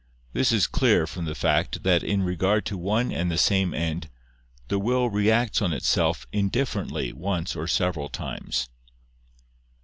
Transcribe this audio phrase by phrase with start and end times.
[0.33, 4.09] This is clear from the fact that in regard to one and the same end,
[4.67, 8.67] the will reacts on itself indifferently once or several times.